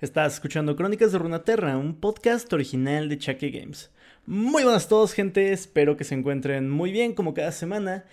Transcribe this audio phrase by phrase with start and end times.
[0.00, 3.90] Estás escuchando Crónicas de Runaterra, un podcast original de Chucky Games.
[4.24, 5.52] Muy buenas a todos, gente.
[5.52, 8.06] Espero que se encuentren muy bien como cada semana.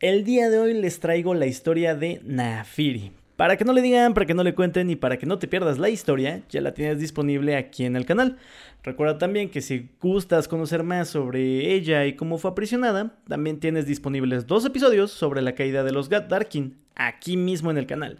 [0.00, 3.12] El día de hoy les traigo la historia de Nafiri.
[3.36, 5.48] Para que no le digan, para que no le cuenten y para que no te
[5.48, 8.36] pierdas la historia, ya la tienes disponible aquí en el canal.
[8.82, 13.86] Recuerda también que si gustas conocer más sobre ella y cómo fue aprisionada, también tienes
[13.86, 18.18] disponibles dos episodios sobre la caída de los Darkin aquí mismo en el canal.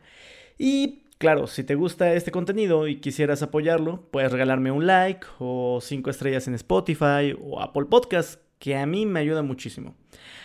[0.57, 5.79] Y claro, si te gusta este contenido y quisieras apoyarlo, puedes regalarme un like o
[5.83, 9.95] cinco estrellas en Spotify o Apple Podcast, que a mí me ayuda muchísimo.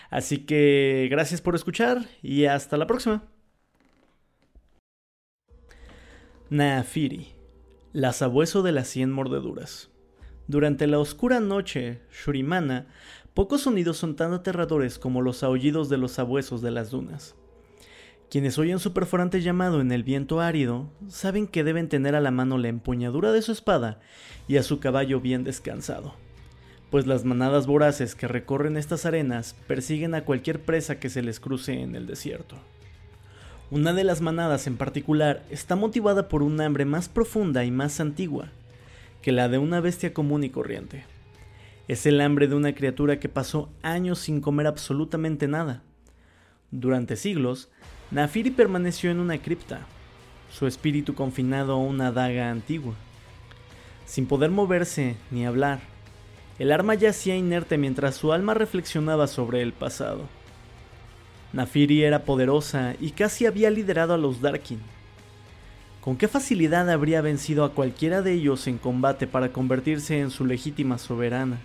[0.10, 3.24] Así que gracias por escuchar y hasta la próxima.
[6.50, 7.30] Naafiri,
[7.94, 9.90] la sabueso de las cien mordeduras.
[10.48, 12.88] Durante la oscura noche shurimana,
[13.34, 17.36] pocos sonidos son tan aterradores como los aullidos de los sabuesos de las dunas.
[18.30, 22.32] Quienes oyen su perforante llamado en el viento árido saben que deben tener a la
[22.32, 24.00] mano la empuñadura de su espada
[24.48, 26.16] y a su caballo bien descansado,
[26.90, 31.40] pues las manadas voraces que recorren estas arenas persiguen a cualquier presa que se les
[31.40, 32.58] cruce en el desierto.
[33.72, 38.00] Una de las manadas en particular está motivada por un hambre más profunda y más
[38.00, 38.50] antigua
[39.22, 41.04] que la de una bestia común y corriente.
[41.88, 45.82] Es el hambre de una criatura que pasó años sin comer absolutamente nada.
[46.70, 47.72] Durante siglos,
[48.12, 49.82] Nafiri permaneció en una cripta,
[50.52, 52.94] su espíritu confinado a una daga antigua.
[54.06, 55.80] Sin poder moverse ni hablar,
[56.60, 60.22] el arma yacía inerte mientras su alma reflexionaba sobre el pasado.
[61.52, 64.80] Nafiri era poderosa y casi había liderado a los Darkin.
[66.00, 70.46] ¿Con qué facilidad habría vencido a cualquiera de ellos en combate para convertirse en su
[70.46, 71.58] legítima soberana?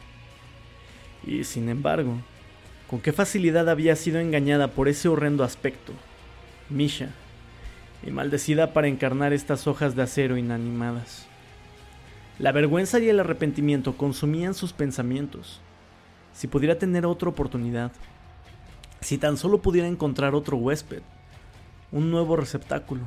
[1.26, 2.16] Y sin embargo,
[2.88, 5.92] ¿con qué facilidad había sido engañada por ese horrendo aspecto?
[6.70, 7.08] Misha,
[8.06, 11.26] y maldecida para encarnar estas hojas de acero inanimadas.
[12.38, 15.60] La vergüenza y el arrepentimiento consumían sus pensamientos.
[16.32, 17.92] Si pudiera tener otra oportunidad,
[19.00, 21.02] si tan solo pudiera encontrar otro huésped,
[21.92, 23.02] un nuevo receptáculo.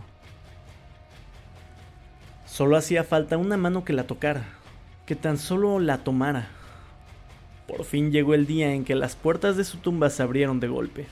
[2.46, 4.46] Solo hacía falta una mano que la tocara,
[5.06, 6.50] que tan solo la tomara.
[7.68, 10.68] Por fin llegó el día en que las puertas de su tumba se abrieron de
[10.68, 11.08] golpe.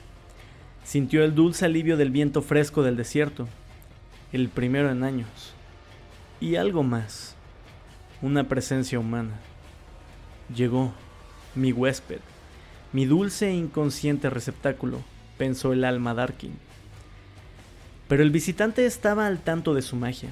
[0.84, 3.48] Sintió el dulce alivio del viento fresco del desierto,
[4.32, 5.54] el primero en años.
[6.40, 7.36] Y algo más,
[8.20, 9.38] una presencia humana.
[10.54, 10.92] Llegó,
[11.54, 12.18] mi huésped,
[12.92, 14.98] mi dulce e inconsciente receptáculo,
[15.38, 16.52] pensó el alma Darkin.
[18.08, 20.30] Pero el visitante estaba al tanto de su magia.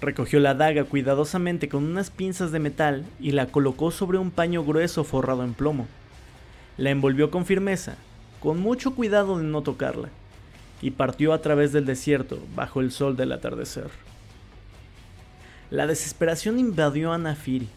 [0.00, 4.64] Recogió la daga cuidadosamente con unas pinzas de metal y la colocó sobre un paño
[4.64, 5.86] grueso forrado en plomo.
[6.78, 7.96] La envolvió con firmeza
[8.40, 10.10] con mucho cuidado de no tocarla,
[10.82, 13.90] y partió a través del desierto bajo el sol del atardecer.
[15.70, 17.68] La desesperación invadió a Nafiri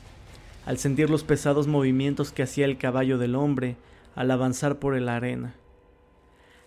[0.66, 3.78] al sentir los pesados movimientos que hacía el caballo del hombre
[4.16, 5.56] al avanzar por la arena.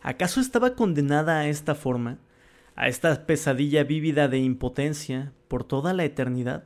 [0.00, 2.18] ¿Acaso estaba condenada a esta forma,
[2.74, 6.64] a esta pesadilla vívida de impotencia por toda la eternidad?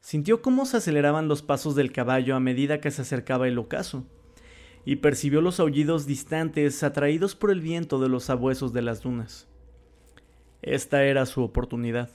[0.00, 4.06] Sintió cómo se aceleraban los pasos del caballo a medida que se acercaba el ocaso
[4.84, 9.46] y percibió los aullidos distantes atraídos por el viento de los sabuesos de las dunas.
[10.62, 12.10] Esta era su oportunidad.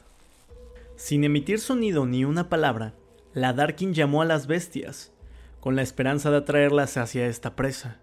[0.96, 2.94] Sin emitir sonido ni una palabra,
[3.34, 5.12] la Darkin llamó a las bestias,
[5.60, 8.00] con la esperanza de atraerlas hacia esta presa.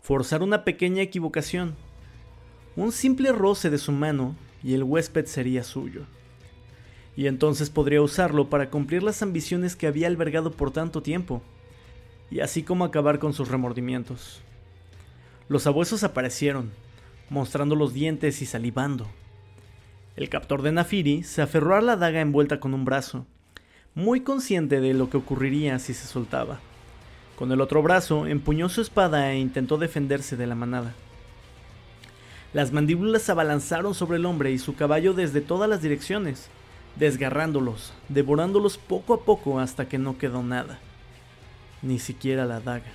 [0.00, 1.74] Forzar una pequeña equivocación,
[2.76, 6.02] un simple roce de su mano y el huésped sería suyo.
[7.16, 11.42] Y entonces podría usarlo para cumplir las ambiciones que había albergado por tanto tiempo
[12.30, 14.40] y así como acabar con sus remordimientos.
[15.48, 16.70] Los sabuesos aparecieron,
[17.30, 19.06] mostrando los dientes y salivando.
[20.16, 23.26] El captor de Nafiri se aferró a la daga envuelta con un brazo,
[23.94, 26.60] muy consciente de lo que ocurriría si se soltaba.
[27.36, 30.94] Con el otro brazo empuñó su espada e intentó defenderse de la manada.
[32.52, 36.48] Las mandíbulas se abalanzaron sobre el hombre y su caballo desde todas las direcciones,
[36.96, 40.80] desgarrándolos, devorándolos poco a poco hasta que no quedó nada
[41.82, 42.92] ni siquiera la daga.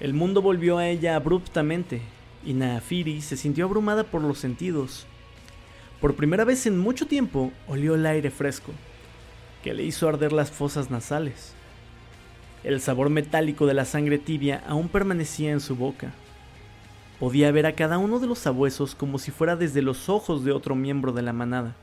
[0.00, 2.00] El mundo volvió a ella abruptamente,
[2.44, 5.06] y Naafiri se sintió abrumada por los sentidos.
[6.00, 8.72] Por primera vez en mucho tiempo olió el aire fresco,
[9.62, 11.52] que le hizo arder las fosas nasales.
[12.64, 16.12] El sabor metálico de la sangre tibia aún permanecía en su boca.
[17.18, 20.52] Podía ver a cada uno de los sabuesos como si fuera desde los ojos de
[20.52, 21.74] otro miembro de la manada.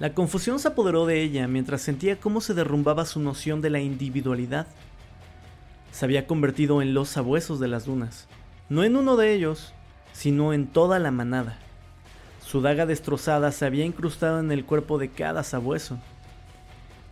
[0.00, 3.80] La confusión se apoderó de ella mientras sentía cómo se derrumbaba su noción de la
[3.80, 4.66] individualidad.
[5.92, 8.26] Se había convertido en los sabuesos de las dunas,
[8.70, 9.74] no en uno de ellos,
[10.14, 11.58] sino en toda la manada.
[12.42, 15.98] Su daga destrozada se había incrustado en el cuerpo de cada sabueso.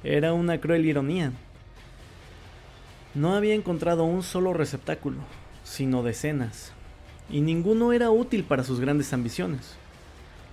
[0.02, 1.32] Era una cruel ironía.
[3.14, 5.18] No había encontrado un solo receptáculo,
[5.62, 6.72] sino decenas,
[7.28, 9.74] y ninguno era útil para sus grandes ambiciones.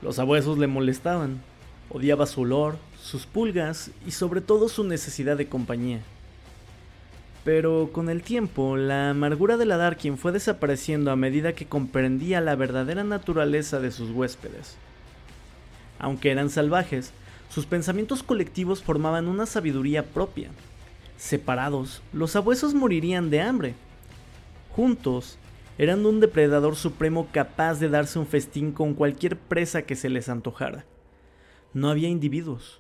[0.02, 1.42] Los sabuesos le molestaban,
[1.90, 6.02] odiaba su olor, sus pulgas y sobre todo su necesidad de compañía.
[7.44, 12.42] Pero con el tiempo, la amargura de la Darkin fue desapareciendo a medida que comprendía
[12.42, 14.78] la verdadera naturaleza de sus huéspedes.
[16.00, 17.14] Aunque eran salvajes,
[17.50, 20.50] sus pensamientos colectivos formaban una sabiduría propia.
[21.18, 23.76] Separados, los sabuesos morirían de hambre.
[24.76, 25.38] Juntos,
[25.78, 30.30] eran un depredador supremo capaz de darse un festín con cualquier presa que se les
[30.30, 30.84] antojara.
[31.76, 32.80] No había individuos.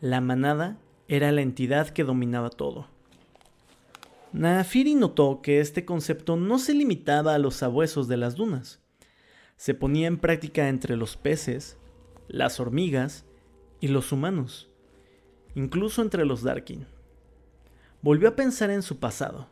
[0.00, 2.88] La manada era la entidad que dominaba todo.
[4.32, 8.80] Naafiri notó que este concepto no se limitaba a los sabuesos de las dunas.
[9.56, 11.78] Se ponía en práctica entre los peces,
[12.26, 13.24] las hormigas
[13.78, 14.68] y los humanos,
[15.54, 16.84] incluso entre los Darkin.
[18.02, 19.50] Volvió a pensar en su pasado.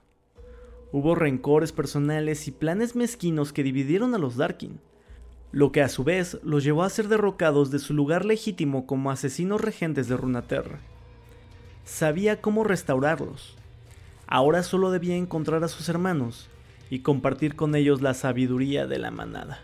[0.91, 4.81] Hubo rencores personales y planes mezquinos que dividieron a los Darkin,
[5.55, 9.13] lo que a su vez los llevó a ser derrocados de su lugar legítimo como
[9.13, 10.81] asesinos regentes de Runaterra.
[11.85, 13.57] Sabía cómo restaurarlos,
[14.27, 16.49] Ahora solo debía encontrar a sus hermanos
[16.91, 19.61] y compartir con ellos la sabiduría de la manada.